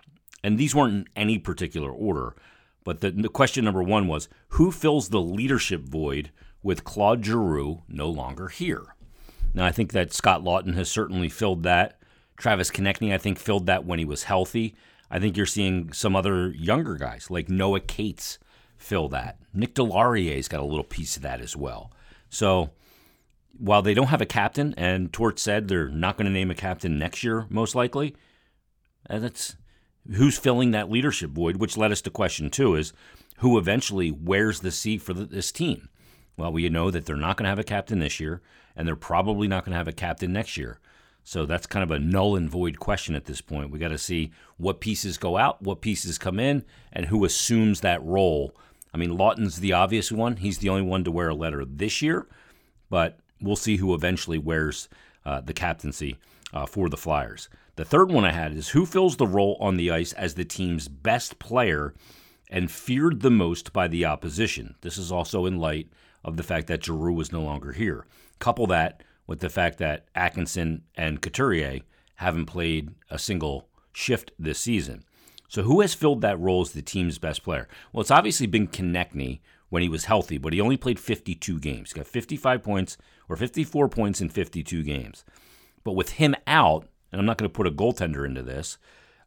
and 0.43 0.57
these 0.57 0.75
weren't 0.75 0.93
in 0.93 1.05
any 1.15 1.37
particular 1.37 1.91
order, 1.91 2.35
but 2.83 3.01
the, 3.01 3.11
the 3.11 3.29
question 3.29 3.65
number 3.65 3.83
one 3.83 4.07
was 4.07 4.27
Who 4.49 4.71
fills 4.71 5.09
the 5.09 5.21
leadership 5.21 5.81
void 5.81 6.31
with 6.61 6.83
Claude 6.83 7.23
Giroux 7.23 7.83
no 7.87 8.09
longer 8.09 8.47
here? 8.49 8.95
Now, 9.53 9.65
I 9.65 9.71
think 9.71 9.93
that 9.93 10.13
Scott 10.13 10.43
Laughton 10.43 10.75
has 10.75 10.89
certainly 10.89 11.29
filled 11.29 11.63
that. 11.63 11.99
Travis 12.37 12.69
Konecny, 12.69 13.13
I 13.13 13.17
think, 13.17 13.39
filled 13.39 13.67
that 13.67 13.85
when 13.85 13.99
he 13.99 14.05
was 14.05 14.23
healthy. 14.23 14.75
I 15.09 15.19
think 15.19 15.37
you're 15.37 15.45
seeing 15.45 15.91
some 15.93 16.15
other 16.15 16.49
younger 16.51 16.95
guys 16.95 17.29
like 17.29 17.49
Noah 17.49 17.79
Cates 17.79 18.39
fill 18.77 19.07
that. 19.09 19.39
Nick 19.53 19.75
Deslauriers's 19.75 20.47
got 20.47 20.61
a 20.61 20.65
little 20.65 20.83
piece 20.83 21.15
of 21.15 21.23
that 21.23 21.41
as 21.41 21.55
well. 21.55 21.91
So 22.29 22.71
while 23.57 23.81
they 23.81 23.93
don't 23.93 24.07
have 24.07 24.21
a 24.21 24.25
captain, 24.25 24.73
and 24.77 25.13
Torts 25.13 25.41
said 25.41 25.67
they're 25.67 25.89
not 25.89 26.17
going 26.17 26.25
to 26.25 26.31
name 26.31 26.51
a 26.51 26.55
captain 26.55 26.97
next 26.97 27.23
year, 27.23 27.45
most 27.49 27.75
likely, 27.75 28.15
and 29.05 29.23
that's 29.23 29.55
who's 30.15 30.37
filling 30.37 30.71
that 30.71 30.91
leadership 30.91 31.31
void, 31.31 31.57
which 31.57 31.77
led 31.77 31.91
us 31.91 32.01
to 32.01 32.09
question 32.09 32.49
two 32.49 32.75
is 32.75 32.93
who 33.39 33.57
eventually 33.57 34.11
wears 34.11 34.59
the 34.59 34.71
seat 34.71 35.01
for 35.01 35.13
this 35.13 35.51
team? 35.51 35.89
Well, 36.37 36.51
we 36.51 36.67
know 36.69 36.91
that 36.91 37.05
they're 37.05 37.15
not 37.15 37.37
going 37.37 37.45
to 37.45 37.49
have 37.49 37.59
a 37.59 37.63
captain 37.63 37.99
this 37.99 38.19
year, 38.19 38.41
and 38.75 38.87
they're 38.87 38.95
probably 38.95 39.47
not 39.47 39.63
going 39.63 39.71
to 39.71 39.77
have 39.77 39.87
a 39.87 39.93
captain 39.93 40.33
next 40.33 40.57
year. 40.57 40.79
So 41.27 41.47
that's 41.47 41.65
kind 41.65 41.83
of 41.83 41.89
a 41.89 41.99
null 41.99 42.35
and 42.35 42.47
void 42.47 42.79
question 42.79 43.15
at 43.15 43.25
this 43.25 43.41
point. 43.41 43.71
We 43.71 43.79
got 43.79 43.87
to 43.87 43.97
see 43.97 44.31
what 44.57 44.79
pieces 44.79 45.17
go 45.17 45.37
out, 45.37 45.59
what 45.59 45.81
pieces 45.81 46.19
come 46.19 46.39
in, 46.39 46.63
and 46.93 47.07
who 47.07 47.25
assumes 47.25 47.81
that 47.81 48.01
role. 48.03 48.55
I 48.93 48.97
mean, 48.97 49.17
Laughton's 49.17 49.59
the 49.59 49.73
obvious 49.73 50.11
one. 50.11 50.37
He's 50.37 50.59
the 50.59 50.69
only 50.69 50.83
one 50.83 51.03
to 51.03 51.11
wear 51.11 51.29
a 51.29 51.35
letter 51.35 51.65
this 51.65 52.03
year, 52.03 52.27
but 52.91 53.17
we'll 53.41 53.55
see 53.55 53.77
who 53.77 53.95
eventually 53.95 54.37
wears 54.37 54.87
uh, 55.25 55.41
the 55.41 55.53
captaincy 55.53 56.17
uh, 56.53 56.67
for 56.67 56.89
the 56.89 56.95
Flyers. 56.95 57.49
The 57.75 57.85
third 57.85 58.11
one 58.11 58.23
I 58.23 58.31
had 58.31 58.53
is 58.53 58.69
who 58.69 58.85
fills 58.85 59.17
the 59.17 59.27
role 59.27 59.57
on 59.59 59.77
the 59.77 59.89
ice 59.89 60.13
as 60.13 60.35
the 60.35 60.45
team's 60.45 60.87
best 60.87 61.39
player 61.39 61.95
and 62.51 62.69
feared 62.69 63.21
the 63.21 63.31
most 63.31 63.73
by 63.73 63.87
the 63.87 64.05
opposition. 64.05 64.75
This 64.81 64.99
is 64.99 65.11
also 65.11 65.47
in 65.47 65.57
light 65.57 65.89
of 66.23 66.37
the 66.37 66.43
fact 66.43 66.67
that 66.67 66.85
Giroux 66.85 67.13
was 67.13 67.31
no 67.31 67.41
longer 67.41 67.71
here. 67.71 68.05
Couple 68.37 68.67
that 68.67 69.01
with 69.27 69.39
the 69.39 69.49
fact 69.49 69.77
that 69.79 70.05
Atkinson 70.15 70.83
and 70.95 71.21
Couturier 71.21 71.81
haven't 72.15 72.45
played 72.45 72.91
a 73.09 73.19
single 73.19 73.67
shift 73.93 74.31
this 74.37 74.59
season. 74.59 75.03
So 75.47 75.63
who 75.63 75.81
has 75.81 75.93
filled 75.93 76.21
that 76.21 76.39
role 76.39 76.61
as 76.61 76.71
the 76.71 76.81
team's 76.81 77.17
best 77.17 77.43
player? 77.43 77.67
Well, 77.91 78.01
it's 78.01 78.11
obviously 78.11 78.47
been 78.47 78.67
Konecny 78.67 79.39
when 79.69 79.81
he 79.81 79.89
was 79.89 80.05
healthy, 80.05 80.37
but 80.37 80.53
he 80.53 80.61
only 80.61 80.77
played 80.77 80.99
52 80.99 81.59
games. 81.59 81.91
He 81.91 81.99
got 81.99 82.07
55 82.07 82.63
points 82.63 82.97
or 83.29 83.35
54 83.35 83.89
points 83.89 84.21
in 84.21 84.29
52 84.29 84.83
games. 84.83 85.23
But 85.83 85.93
with 85.93 86.11
him 86.11 86.35
out, 86.47 86.87
and 87.11 87.19
I'm 87.19 87.25
not 87.25 87.37
going 87.37 87.49
to 87.49 87.53
put 87.53 87.67
a 87.67 87.71
goaltender 87.71 88.25
into 88.25 88.43
this, 88.43 88.77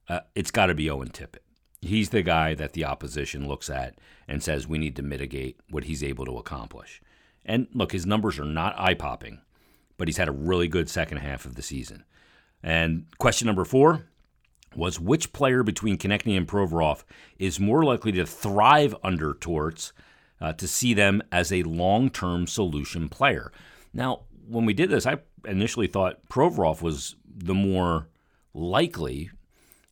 uh, 0.09 0.21
it's 0.35 0.51
got 0.51 0.67
to 0.67 0.75
be 0.75 0.91
Owen 0.91 1.11
Tippett. 1.11 1.43
He's 1.81 2.11
the 2.11 2.23
guy 2.23 2.55
that 2.55 2.73
the 2.73 2.85
opposition 2.85 3.47
looks 3.47 3.71
at 3.71 3.99
and 4.27 4.43
says 4.43 4.67
we 4.67 4.79
need 4.79 4.97
to 4.97 5.03
mitigate 5.03 5.61
what 5.71 5.85
he's 5.85 6.03
able 6.03 6.25
to 6.25 6.37
accomplish. 6.37 7.01
And 7.45 7.69
look, 7.73 7.93
his 7.93 8.07
numbers 8.07 8.39
are 8.39 8.45
not 8.45 8.79
eye 8.79 8.95
popping, 8.95 9.41
but 9.99 10.09
he's 10.09 10.17
had 10.17 10.29
a 10.29 10.33
really 10.33 10.69
good 10.69 10.89
second 10.89 11.19
half 11.19 11.45
of 11.45 11.55
the 11.55 11.63
season. 11.63 12.05
And 12.63 13.05
question 13.19 13.47
number 13.47 13.67
four 13.67 14.07
was 14.75 14.99
which 14.99 15.33
player 15.33 15.63
between 15.63 15.99
Konecny 15.99 16.37
and 16.37 16.49
Provorov 16.49 17.05
is 17.39 17.61
more 17.61 17.85
likely 17.85 18.13
to 18.13 18.25
thrive 18.25 18.95
under 19.05 19.35
Torts 19.35 19.93
uh, 20.41 20.53
to 20.55 20.67
see 20.67 20.95
them 20.95 21.23
as 21.31 21.53
a 21.53 21.63
long 21.65 22.09
term 22.09 22.47
solution 22.47 23.11
player? 23.11 23.53
Now, 23.93 24.23
when 24.47 24.65
we 24.65 24.73
did 24.73 24.89
this, 24.89 25.05
I 25.05 25.19
initially 25.47 25.87
thought 25.87 26.27
Provorov 26.29 26.81
was 26.81 27.17
the 27.27 27.55
more 27.55 28.09
likely 28.55 29.31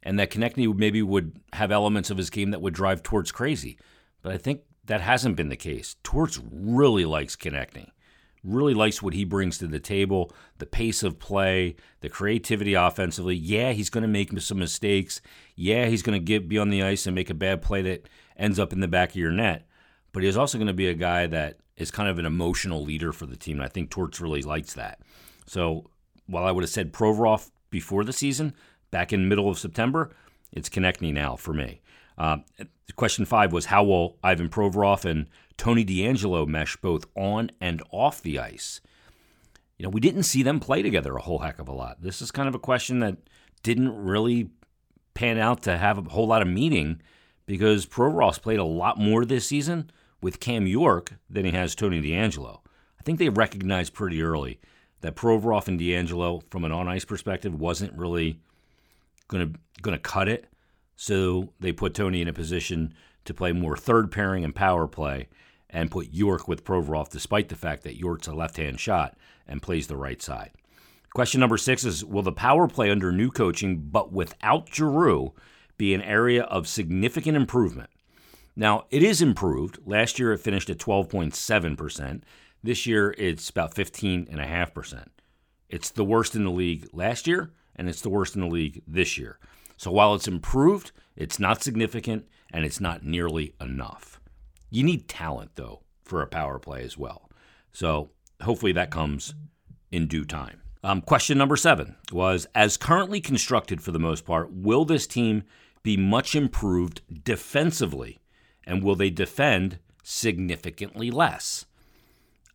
and 0.06 0.20
that 0.20 0.30
Konecny 0.30 0.72
maybe 0.74 1.02
would 1.02 1.40
have 1.54 1.72
elements 1.72 2.10
of 2.10 2.16
his 2.16 2.30
game 2.30 2.52
that 2.52 2.60
would 2.60 2.74
drive 2.74 3.02
Torts 3.02 3.32
crazy. 3.32 3.76
But 4.22 4.32
I 4.32 4.38
think 4.38 4.60
that 4.84 5.00
hasn't 5.00 5.34
been 5.34 5.48
the 5.48 5.56
case. 5.56 5.96
Torts 6.04 6.40
really 6.48 7.04
likes 7.04 7.34
Konecny, 7.34 7.88
really 8.46 8.74
likes 8.74 9.02
what 9.02 9.14
he 9.14 9.24
brings 9.24 9.58
to 9.58 9.66
the 9.66 9.80
table, 9.80 10.32
the 10.58 10.66
pace 10.66 11.02
of 11.02 11.18
play, 11.18 11.76
the 12.00 12.08
creativity 12.08 12.74
offensively. 12.74 13.34
Yeah, 13.34 13.72
he's 13.72 13.90
going 13.90 14.02
to 14.02 14.08
make 14.08 14.38
some 14.40 14.58
mistakes. 14.58 15.20
Yeah, 15.54 15.86
he's 15.86 16.02
going 16.02 16.18
to 16.18 16.24
get 16.24 16.48
be 16.48 16.58
on 16.58 16.70
the 16.70 16.82
ice 16.82 17.06
and 17.06 17.14
make 17.14 17.30
a 17.30 17.34
bad 17.34 17.62
play 17.62 17.82
that 17.82 18.08
ends 18.36 18.58
up 18.58 18.72
in 18.72 18.80
the 18.80 18.88
back 18.88 19.10
of 19.10 19.16
your 19.16 19.32
net. 19.32 19.66
But 20.12 20.22
he's 20.22 20.36
also 20.36 20.58
going 20.58 20.68
to 20.68 20.72
be 20.72 20.88
a 20.88 20.94
guy 20.94 21.26
that 21.26 21.58
is 21.76 21.90
kind 21.90 22.08
of 22.08 22.18
an 22.18 22.26
emotional 22.26 22.82
leader 22.82 23.12
for 23.12 23.26
the 23.26 23.36
team. 23.36 23.58
And 23.58 23.64
I 23.64 23.68
think 23.68 23.90
Torts 23.90 24.20
really 24.20 24.42
likes 24.42 24.74
that. 24.74 25.00
So 25.46 25.90
while 26.26 26.44
I 26.44 26.50
would 26.50 26.64
have 26.64 26.70
said 26.70 26.92
Provorov 26.92 27.50
before 27.70 28.04
the 28.04 28.12
season, 28.12 28.54
back 28.90 29.12
in 29.12 29.28
middle 29.28 29.48
of 29.48 29.58
September, 29.58 30.10
it's 30.52 30.68
Konecny 30.68 31.12
now 31.12 31.36
for 31.36 31.52
me. 31.52 31.82
Uh, 32.16 32.38
question 32.94 33.24
five 33.26 33.52
was 33.52 33.66
how 33.66 33.84
will 33.84 34.16
Ivan 34.22 34.48
Provorov 34.48 35.04
and 35.04 35.26
Tony 35.56 35.84
DeAngelo 35.84 36.46
mesh 36.46 36.76
both 36.76 37.06
on 37.14 37.50
and 37.60 37.82
off 37.90 38.22
the 38.22 38.38
ice? 38.38 38.80
You 39.78 39.84
know, 39.84 39.90
we 39.90 40.00
didn't 40.00 40.22
see 40.22 40.42
them 40.42 40.60
play 40.60 40.82
together 40.82 41.16
a 41.16 41.22
whole 41.22 41.40
heck 41.40 41.58
of 41.58 41.68
a 41.68 41.72
lot. 41.72 42.02
This 42.02 42.22
is 42.22 42.30
kind 42.30 42.48
of 42.48 42.54
a 42.54 42.58
question 42.58 43.00
that 43.00 43.16
didn't 43.62 43.94
really 43.94 44.50
pan 45.14 45.38
out 45.38 45.62
to 45.62 45.76
have 45.76 45.98
a 45.98 46.10
whole 46.10 46.26
lot 46.26 46.42
of 46.42 46.48
meaning 46.48 47.00
because 47.46 47.86
Provorov's 47.86 48.38
played 48.38 48.58
a 48.58 48.64
lot 48.64 48.98
more 48.98 49.24
this 49.24 49.46
season 49.46 49.90
with 50.20 50.40
Cam 50.40 50.66
York 50.66 51.14
than 51.28 51.44
he 51.44 51.50
has 51.52 51.74
Tony 51.74 52.00
DeAngelo. 52.00 52.60
I 52.98 53.02
think 53.02 53.18
they 53.18 53.28
recognized 53.28 53.94
pretty 53.94 54.22
early 54.22 54.60
that 55.02 55.14
Provorov 55.14 55.68
and 55.68 55.78
DeAngelo, 55.78 56.42
from 56.50 56.64
an 56.64 56.72
on 56.72 56.88
ice 56.88 57.04
perspective, 57.04 57.54
wasn't 57.54 57.92
really 57.92 58.40
going 59.28 59.56
to 59.82 59.98
cut 59.98 60.28
it. 60.28 60.46
So 60.96 61.52
they 61.60 61.72
put 61.72 61.94
Tony 61.94 62.22
in 62.22 62.28
a 62.28 62.32
position 62.32 62.94
to 63.26 63.34
play 63.34 63.52
more 63.52 63.76
third 63.76 64.10
pairing 64.10 64.42
and 64.44 64.54
power 64.54 64.86
play, 64.86 65.28
and 65.70 65.90
put 65.90 66.12
York 66.12 66.48
with 66.48 66.64
Provorov, 66.64 67.08
despite 67.10 67.48
the 67.48 67.56
fact 67.56 67.82
that 67.82 67.98
York's 67.98 68.26
a 68.26 68.34
left-hand 68.34 68.80
shot 68.80 69.16
and 69.46 69.62
plays 69.62 69.86
the 69.86 69.96
right 69.96 70.20
side. 70.22 70.52
Question 71.14 71.40
number 71.40 71.56
six 71.56 71.84
is: 71.84 72.04
Will 72.04 72.22
the 72.22 72.32
power 72.32 72.68
play 72.68 72.90
under 72.90 73.10
new 73.10 73.30
coaching, 73.30 73.78
but 73.78 74.12
without 74.12 74.72
Giroux, 74.72 75.32
be 75.78 75.94
an 75.94 76.02
area 76.02 76.44
of 76.44 76.68
significant 76.68 77.36
improvement? 77.36 77.90
Now, 78.54 78.86
it 78.90 79.02
is 79.02 79.20
improved. 79.20 79.78
Last 79.84 80.18
year, 80.18 80.32
it 80.32 80.38
finished 80.38 80.70
at 80.70 80.78
12.7%. 80.78 82.22
This 82.62 82.86
year, 82.86 83.14
it's 83.18 83.50
about 83.50 83.74
15.5%. 83.74 85.04
It's 85.68 85.90
the 85.90 86.04
worst 86.04 86.34
in 86.34 86.44
the 86.44 86.50
league 86.50 86.88
last 86.92 87.26
year, 87.26 87.50
and 87.74 87.88
it's 87.88 88.00
the 88.00 88.08
worst 88.08 88.34
in 88.34 88.40
the 88.40 88.46
league 88.46 88.82
this 88.86 89.18
year. 89.18 89.38
So 89.76 89.90
while 89.90 90.14
it's 90.14 90.28
improved, 90.28 90.92
it's 91.16 91.38
not 91.38 91.62
significant 91.62 92.26
and 92.52 92.64
it's 92.64 92.80
not 92.80 93.04
nearly 93.04 93.54
enough. 93.60 94.15
You 94.70 94.82
need 94.82 95.08
talent, 95.08 95.52
though, 95.54 95.82
for 96.04 96.22
a 96.22 96.26
power 96.26 96.58
play 96.58 96.82
as 96.82 96.98
well. 96.98 97.30
So 97.72 98.10
hopefully 98.42 98.72
that 98.72 98.90
comes 98.90 99.34
in 99.90 100.06
due 100.06 100.24
time. 100.24 100.62
Um, 100.82 101.00
question 101.00 101.36
number 101.36 101.56
seven 101.56 101.96
was 102.12 102.46
As 102.54 102.76
currently 102.76 103.20
constructed 103.20 103.80
for 103.80 103.92
the 103.92 103.98
most 103.98 104.24
part, 104.24 104.52
will 104.52 104.84
this 104.84 105.06
team 105.06 105.44
be 105.82 105.96
much 105.96 106.34
improved 106.34 107.00
defensively? 107.24 108.18
And 108.64 108.82
will 108.82 108.96
they 108.96 109.10
defend 109.10 109.78
significantly 110.02 111.10
less? 111.10 111.66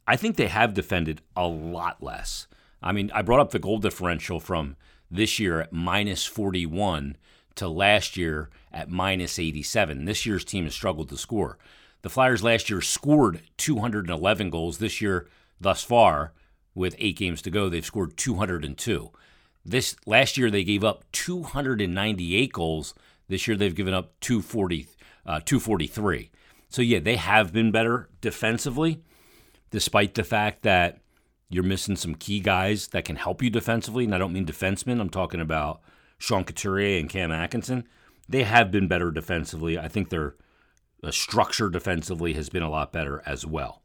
I 0.08 0.16
think 0.16 0.36
they 0.36 0.48
have 0.48 0.74
defended 0.74 1.22
a 1.36 1.48
lot 1.48 2.02
less. 2.04 2.48
I 2.82 2.92
mean, 2.92 3.12
I 3.14 3.22
brought 3.22 3.40
up 3.40 3.52
the 3.52 3.60
goal 3.60 3.78
differential 3.78 4.40
from 4.40 4.76
this 5.10 5.40
year 5.40 5.62
at 5.62 5.74
minus 5.74 6.26
41 6.26 7.18
to 7.56 7.68
last 7.68 8.18
year 8.18 8.50
at 8.72 8.90
minus 8.90 9.38
87. 9.38 10.06
This 10.06 10.26
year's 10.26 10.46
team 10.46 10.64
has 10.64 10.74
struggled 10.74 11.10
to 11.10 11.18
score. 11.18 11.58
The 12.02 12.10
Flyers 12.10 12.44
last 12.44 12.70
year 12.70 12.82
scored 12.82 13.42
211 13.58 14.50
goals. 14.50 14.78
This 14.80 15.02
year, 15.02 15.28
thus 15.60 15.84
far, 15.84 16.34
with 16.74 16.96
eight 16.98 17.18
games 17.18 17.42
to 17.44 17.52
go, 17.52 17.70
they've 17.70 17.86
scored 17.86 18.18
202. 18.18 19.12
This 19.64 19.96
last 20.06 20.38
year 20.38 20.50
they 20.50 20.64
gave 20.64 20.84
up 20.84 21.04
298 21.12 22.52
goals. 22.52 22.94
This 23.28 23.48
year 23.48 23.56
they've 23.56 23.76
given 23.76 23.94
up 23.94 24.20
240, 24.22 24.88
uh, 25.26 25.40
243. 25.46 26.32
So 26.70 26.82
yeah, 26.82 27.00
they 27.00 27.18
have 27.18 27.54
been 27.54 27.72
better 27.72 28.10
defensively, 28.22 29.04
despite 29.70 30.16
the 30.16 30.24
fact 30.24 30.64
that 30.64 31.00
you're 31.50 31.64
missing 31.64 31.98
some 31.98 32.16
key 32.16 32.40
guys 32.40 32.88
that 32.90 33.06
can 33.06 33.18
help 33.18 33.44
you 33.44 33.50
defensively. 33.50 34.06
And 34.06 34.16
I 34.16 34.18
don't 34.18 34.34
mean 34.34 34.46
defensemen. 34.46 35.00
I'm 35.00 35.10
talking 35.10 35.42
about 35.42 35.82
Sean 36.18 36.46
Couturier 36.46 37.00
and 37.00 37.10
Cam 37.10 37.32
Atkinson. 37.32 37.84
They 38.28 38.44
have 38.44 38.72
been 38.72 38.88
better 38.88 39.12
defensively. 39.12 39.78
I 39.78 39.90
think 39.90 40.10
their 41.02 41.12
structure 41.12 41.70
defensively 41.70 42.34
has 42.34 42.50
been 42.50 42.64
a 42.64 42.70
lot 42.70 42.92
better 42.92 43.22
as 43.26 43.46
well. 43.46 43.82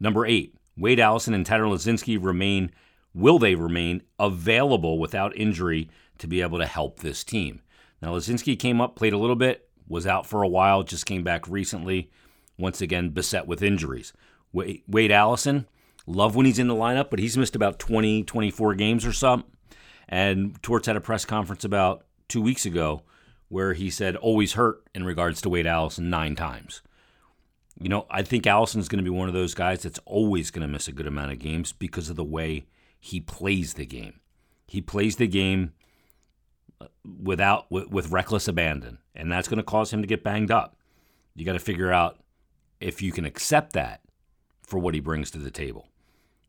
Number 0.00 0.26
eight, 0.26 0.54
Wade 0.76 1.00
Allison 1.00 1.34
and 1.34 1.44
Tanner 1.44 1.64
Laczynski 1.64 2.18
remain. 2.20 2.70
Will 3.14 3.38
they 3.38 3.54
remain 3.54 4.02
available 4.18 4.98
without 4.98 5.36
injury 5.36 5.88
to 6.18 6.26
be 6.26 6.40
able 6.42 6.58
to 6.58 6.66
help 6.66 7.00
this 7.00 7.24
team? 7.24 7.62
Now, 8.00 8.12
Laczynski 8.12 8.58
came 8.58 8.80
up, 8.80 8.94
played 8.94 9.12
a 9.12 9.18
little 9.18 9.34
bit, 9.34 9.68
was 9.88 10.06
out 10.06 10.26
for 10.26 10.42
a 10.42 10.48
while, 10.48 10.82
just 10.82 11.06
came 11.06 11.24
back 11.24 11.48
recently, 11.48 12.10
once 12.58 12.80
again 12.80 13.10
beset 13.10 13.46
with 13.46 13.62
injuries. 13.62 14.12
Wade 14.52 15.10
Allison, 15.10 15.66
Love 16.08 16.34
when 16.34 16.46
he's 16.46 16.58
in 16.58 16.68
the 16.68 16.74
lineup, 16.74 17.10
but 17.10 17.18
he's 17.18 17.36
missed 17.36 17.54
about 17.54 17.78
20, 17.78 18.24
24 18.24 18.74
games 18.74 19.04
or 19.04 19.12
something. 19.12 19.50
And 20.08 20.60
Torts 20.62 20.86
had 20.86 20.96
a 20.96 21.02
press 21.02 21.26
conference 21.26 21.64
about 21.64 22.06
two 22.28 22.40
weeks 22.40 22.64
ago 22.64 23.02
where 23.48 23.72
he 23.72 23.90
said 23.90 24.16
always 24.16 24.52
hurt 24.54 24.82
in 24.94 25.04
regards 25.04 25.40
to 25.40 25.48
Wade 25.48 25.66
Allison 25.66 26.10
nine 26.10 26.34
times. 26.34 26.82
You 27.80 27.88
know, 27.88 28.06
I 28.10 28.22
think 28.22 28.46
Allison's 28.46 28.88
going 28.88 29.02
to 29.02 29.08
be 29.08 29.16
one 29.16 29.28
of 29.28 29.34
those 29.34 29.54
guys 29.54 29.82
that's 29.82 30.00
always 30.04 30.50
going 30.50 30.62
to 30.62 30.72
miss 30.72 30.88
a 30.88 30.92
good 30.92 31.06
amount 31.06 31.32
of 31.32 31.38
games 31.38 31.72
because 31.72 32.10
of 32.10 32.16
the 32.16 32.24
way 32.24 32.66
he 32.98 33.20
plays 33.20 33.74
the 33.74 33.86
game. 33.86 34.20
He 34.66 34.80
plays 34.82 35.16
the 35.16 35.28
game 35.28 35.72
uh, 36.80 36.86
without 37.22 37.70
with, 37.70 37.88
with 37.88 38.10
reckless 38.10 38.48
abandon, 38.48 38.98
and 39.14 39.30
that's 39.30 39.48
going 39.48 39.58
to 39.58 39.62
cause 39.62 39.92
him 39.92 40.02
to 40.02 40.08
get 40.08 40.24
banged 40.24 40.50
up. 40.50 40.76
You 41.34 41.44
got 41.44 41.52
to 41.52 41.60
figure 41.60 41.92
out 41.92 42.18
if 42.80 43.00
you 43.00 43.12
can 43.12 43.24
accept 43.24 43.72
that 43.74 44.00
for 44.62 44.78
what 44.78 44.94
he 44.94 45.00
brings 45.00 45.30
to 45.30 45.38
the 45.38 45.50
table. 45.50 45.88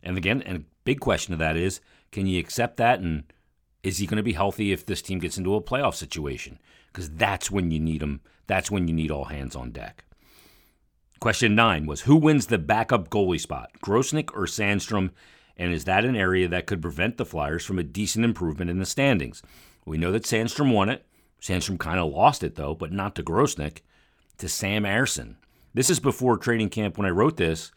And 0.02 0.18
again, 0.18 0.42
and 0.42 0.58
a 0.58 0.64
big 0.84 1.00
question 1.00 1.34
of 1.34 1.40
that 1.40 1.56
is 1.56 1.80
can 2.12 2.26
you 2.26 2.40
accept 2.40 2.78
that? 2.78 3.00
And 3.00 3.32
is 3.84 4.00
he 4.00 4.08
going 4.08 4.18
to 4.18 4.24
be 4.24 4.34
healthy 4.34 4.72
if 4.72 4.86
this 4.86 5.02
team 5.02 5.20
gets 5.20 5.38
into 5.38 5.56
a 5.56 5.62
playoff 5.62 5.96
situation? 5.96 6.60
Because 6.92 7.10
that's 7.10 7.52
when 7.52 7.72
you 7.72 7.80
need 7.80 8.02
them. 8.02 8.22
That's 8.48 8.72
when 8.72 8.88
you 8.88 8.94
need 8.94 9.12
all 9.12 9.26
hands 9.26 9.56
on 9.56 9.72
deck. 9.72 10.06
Question 11.20 11.54
nine 11.54 11.86
was 11.86 12.02
Who 12.02 12.16
wins 12.16 12.48
the 12.48 12.58
backup 12.58 13.10
goalie 13.10 13.40
spot, 13.40 13.72
Grosenick 13.84 14.32
or 14.34 14.46
Sandstrom? 14.46 15.12
And 15.58 15.74
is 15.74 15.84
that 15.86 16.06
an 16.06 16.16
area 16.16 16.48
that 16.48 16.66
could 16.66 16.82
prevent 16.82 17.18
the 17.18 17.26
Flyers 17.26 17.66
from 17.66 17.78
a 17.78 17.84
decent 17.84 18.24
improvement 18.24 18.72
in 18.72 18.80
the 18.80 18.86
standings? 18.86 19.44
We 19.86 19.98
know 19.98 20.12
that 20.14 20.24
Sandstrom 20.24 20.74
won 20.74 20.88
it. 20.88 21.06
Sandstrom 21.42 21.78
kind 21.78 22.00
of 22.00 22.12
lost 22.12 22.44
it, 22.44 22.56
though, 22.56 22.74
but 22.74 22.94
not 22.94 23.16
to 23.16 23.24
Grosenick, 23.24 23.80
to 24.38 24.48
Sam 24.48 24.84
Ersson. 24.84 25.36
This 25.74 25.90
is 25.90 26.00
before 26.00 26.38
training 26.38 26.70
camp 26.70 26.98
when 26.98 27.06
I 27.06 27.12
wrote 27.12 27.38
this 27.38 27.72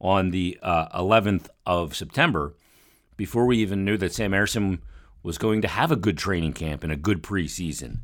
on 0.00 0.30
the 0.30 0.58
uh, 0.62 0.88
11th 1.00 1.48
of 1.66 1.96
September, 1.96 2.54
before 3.16 3.46
we 3.46 3.58
even 3.58 3.84
knew 3.84 3.96
that 3.96 4.12
Sam 4.12 4.32
Ersson 4.32 4.80
was 5.22 5.38
going 5.38 5.62
to 5.62 5.68
have 5.68 5.90
a 5.90 5.96
good 5.96 6.18
training 6.18 6.52
camp 6.52 6.82
and 6.82 6.92
a 6.92 6.96
good 6.96 7.22
preseason. 7.22 8.00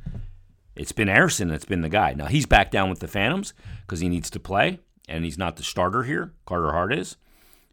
It's 0.76 0.93
been 0.93 1.09
Ersson 1.09 1.49
that's 1.49 1.64
been 1.64 1.83
the 1.83 1.88
guy. 1.88 2.14
Now 2.14 2.26
he's 2.26 2.47
back 2.47 2.71
down 2.71 2.90
with 2.90 3.00
the 3.00 3.09
Phantoms 3.09 3.54
because 3.83 4.00
he 4.00 4.09
needs 4.09 4.31
to 4.31 4.40
play, 4.40 4.81
and 5.09 5.25
he's 5.25 5.38
not 5.38 5.57
the 5.57 5.62
starter 5.62 6.02
here. 6.02 6.33
Carter 6.47 6.73
Hart 6.73 6.93
is, 6.93 7.16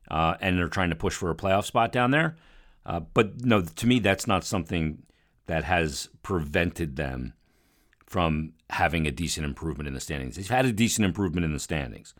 uh, 0.10 0.36
and 0.42 0.58
they're 0.58 0.68
trying 0.68 0.90
to 0.90 0.96
push 0.96 1.16
for 1.16 1.32
a 1.32 1.36
playoff 1.36 1.66
spot 1.66 1.92
down 1.92 2.12
there. 2.12 2.36
Uh, 2.86 3.00
but 3.00 3.44
no, 3.44 3.62
to 3.62 3.88
me, 3.88 4.00
that's 4.00 4.28
not 4.28 4.44
something 4.44 5.04
that 5.46 5.64
has 5.64 6.10
prevented 6.24 6.96
them 6.96 7.34
from 8.06 8.54
having 8.70 9.08
a 9.08 9.12
decent 9.12 9.46
improvement 9.46 9.88
in 9.88 9.94
the 9.94 10.00
standings. 10.00 10.36
They've 10.36 10.50
had 10.50 10.66
a 10.66 10.72
decent 10.72 11.06
improvement 11.06 11.46
in 11.46 11.54
the 11.54 11.60
standings. 11.60 12.14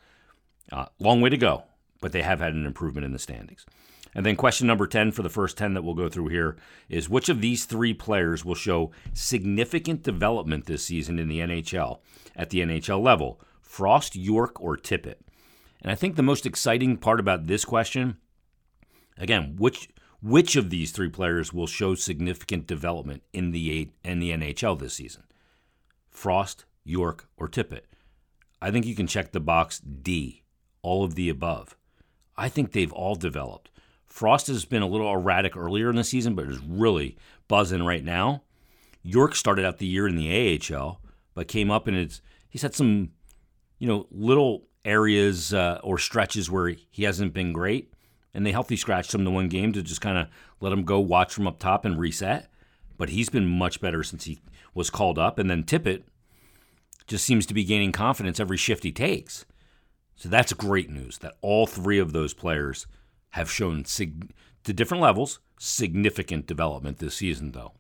Uh, 0.72 0.86
long 1.00 1.22
way 1.22 1.30
to 1.30 1.38
go, 1.38 1.64
but 2.00 2.12
they 2.12 2.22
have 2.22 2.40
had 2.40 2.54
an 2.54 2.66
improvement 2.66 3.06
in 3.06 3.12
the 3.12 3.20
standings. 3.20 3.66
And 4.14 4.26
then 4.26 4.36
question 4.36 4.68
number 4.68 4.88
10 4.88 5.12
for 5.12 5.22
the 5.22 5.30
first 5.30 5.58
10 5.58 5.74
that 5.74 5.84
we'll 5.84 5.94
go 5.94 6.10
through 6.10 6.28
here 6.28 6.58
is 6.90 7.10
which 7.10 7.30
of 7.30 7.40
these 7.40 7.66
three 7.66 7.94
players 7.94 8.44
will 8.44 8.56
show 8.56 8.92
significant 9.14 10.04
development 10.04 10.66
this 10.66 10.86
season 10.86 11.18
in 11.18 11.30
the 11.30 11.40
NHL 11.40 12.00
at 12.36 12.50
the 12.50 12.60
NHL 12.60 13.02
level? 13.02 13.40
Frost, 13.62 14.16
York, 14.16 14.62
or 14.62 14.76
Tippett? 14.76 15.16
And 15.82 15.92
I 15.92 15.96
think 15.96 16.16
the 16.16 16.24
most 16.24 16.46
exciting 16.46 16.98
part 16.98 17.20
about 17.20 17.48
this 17.48 17.66
question, 17.66 18.18
again, 19.18 19.56
which 19.58 19.90
which 20.22 20.56
of 20.56 20.70
these 20.70 20.92
three 20.92 21.10
players 21.10 21.52
will 21.52 21.66
show 21.66 21.96
significant 21.96 22.68
development 22.68 23.24
in 23.34 23.52
the 23.52 23.90
in 24.04 24.20
the 24.20 24.32
NHL 24.32 24.78
this 24.78 24.94
season? 24.94 25.24
Frost, 26.10 26.66
York, 26.84 27.28
or 27.38 27.48
Tippett? 27.48 27.86
I 28.62 28.70
think 28.70 28.86
you 28.86 28.94
can 28.94 29.08
check 29.08 29.32
the 29.32 29.40
box 29.40 29.80
D, 29.80 30.44
all 30.84 31.04
of 31.04 31.16
the 31.16 31.30
above. 31.30 31.76
I 32.38 32.50
think 32.50 32.72
they've 32.72 32.94
all 32.94 33.16
developed. 33.16 33.72
Frost 34.12 34.48
has 34.48 34.66
been 34.66 34.82
a 34.82 34.88
little 34.88 35.12
erratic 35.12 35.56
earlier 35.56 35.90
in 35.90 35.96
the 35.96 36.04
season, 36.04 36.36
but 36.36 36.46
is 36.46 36.60
really 36.60 37.16
buzzing 37.48 37.84
right 37.84 38.04
now. 38.04 38.44
York 39.04 39.36
started 39.36 39.66
out 39.66 39.78
the 39.78 39.88
year 39.88 40.06
in 40.06 40.18
the 40.18 40.60
AHL, 40.60 41.00
but 41.34 41.48
came 41.48 41.72
up 41.72 41.88
and 41.88 41.96
it's 41.96 42.22
he's 42.50 42.62
had 42.62 42.76
some, 42.76 43.12
you 43.80 43.88
know, 43.88 44.08
little 44.12 44.68
areas 44.84 45.54
uh, 45.54 45.80
or 45.82 45.98
stretches 45.98 46.52
where 46.52 46.76
he 46.90 47.04
hasn't 47.04 47.34
been 47.34 47.54
great, 47.54 47.94
and 48.34 48.46
they 48.46 48.52
healthy 48.52 48.76
scratched 48.76 49.16
him 49.16 49.24
to 49.24 49.32
one 49.32 49.48
game 49.48 49.72
to 49.72 49.82
just 49.82 50.02
kind 50.02 50.18
of 50.18 50.28
let 50.60 50.74
him 50.74 50.84
go 50.84 51.00
watch 51.00 51.34
from 51.34 51.48
up 51.48 51.58
top 51.58 51.86
and 51.86 51.98
reset. 51.98 52.50
But 52.98 53.10
he's 53.10 53.30
been 53.30 53.48
much 53.48 53.80
better 53.80 54.04
since 54.04 54.26
he 54.26 54.42
was 54.76 54.90
called 54.90 55.18
up, 55.18 55.40
and 55.40 55.50
then 55.50 55.64
Tippett 55.64 56.04
just 57.08 57.24
seems 57.24 57.46
to 57.46 57.54
be 57.54 57.64
gaining 57.64 57.94
confidence 57.94 58.42
every 58.42 58.58
shift 58.58 58.84
he 58.84 58.92
takes. 58.92 59.46
So 60.18 60.28
that's 60.28 60.52
great 60.52 60.90
news 60.90 61.18
that 61.20 61.38
all 61.42 61.66
three 61.66 61.98
of 61.98 62.12
those 62.12 62.34
players 62.34 62.88
have 63.32 63.52
shown 63.52 63.86
sig- 63.86 64.32
to 64.64 64.74
different 64.74 65.02
levels 65.02 65.40
significant 65.58 66.48
development 66.48 66.98
this 66.98 67.16
season, 67.16 67.52
though. 67.52 67.74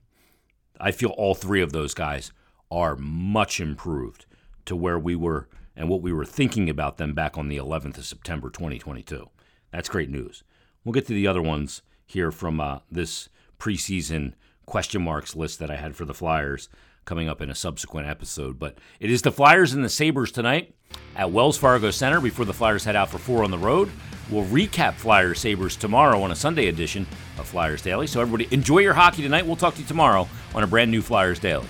I 0.79 0.91
feel 0.91 1.09
all 1.11 1.33
three 1.33 1.61
of 1.61 1.71
those 1.71 1.93
guys 1.93 2.31
are 2.69 2.95
much 2.95 3.59
improved 3.59 4.25
to 4.65 4.75
where 4.75 4.99
we 4.99 5.15
were 5.15 5.47
and 5.75 5.89
what 5.89 6.01
we 6.01 6.13
were 6.13 6.25
thinking 6.25 6.69
about 6.69 6.97
them 6.97 7.13
back 7.13 7.37
on 7.37 7.47
the 7.47 7.57
11th 7.57 7.97
of 7.97 8.05
September 8.05 8.49
2022. 8.49 9.29
That's 9.71 9.89
great 9.89 10.09
news. 10.09 10.43
We'll 10.83 10.93
get 10.93 11.07
to 11.07 11.13
the 11.13 11.27
other 11.27 11.41
ones 11.41 11.81
here 12.05 12.31
from 12.31 12.59
uh, 12.59 12.79
this 12.91 13.29
preseason 13.57 14.33
question 14.65 15.01
marks 15.01 15.35
list 15.35 15.59
that 15.59 15.71
I 15.71 15.75
had 15.75 15.95
for 15.95 16.05
the 16.05 16.13
Flyers 16.13 16.69
coming 17.05 17.29
up 17.29 17.41
in 17.41 17.49
a 17.49 17.55
subsequent 17.55 18.07
episode. 18.07 18.59
But 18.59 18.77
it 18.99 19.09
is 19.09 19.21
the 19.21 19.31
Flyers 19.31 19.73
and 19.73 19.83
the 19.83 19.89
Sabres 19.89 20.31
tonight 20.31 20.73
at 21.15 21.31
Wells 21.31 21.57
Fargo 21.57 21.91
Center 21.91 22.21
before 22.21 22.45
the 22.45 22.53
Flyers 22.53 22.83
head 22.83 22.95
out 22.95 23.09
for 23.09 23.17
four 23.17 23.43
on 23.43 23.51
the 23.51 23.57
road. 23.57 23.89
We'll 24.29 24.45
recap 24.45 24.93
Flyers 24.93 25.39
Sabres 25.39 25.75
tomorrow 25.75 26.21
on 26.21 26.31
a 26.31 26.35
Sunday 26.35 26.67
edition 26.67 27.05
of 27.37 27.47
Flyers 27.47 27.81
Daily. 27.81 28.07
So, 28.07 28.21
everybody, 28.21 28.47
enjoy 28.53 28.79
your 28.79 28.93
hockey 28.93 29.21
tonight. 29.21 29.45
We'll 29.45 29.57
talk 29.57 29.75
to 29.75 29.81
you 29.81 29.87
tomorrow 29.87 30.27
on 30.55 30.63
a 30.63 30.67
brand 30.67 30.89
new 30.89 31.01
Flyers 31.01 31.39
Daily. 31.39 31.67